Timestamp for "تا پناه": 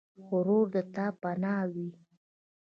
0.95-1.63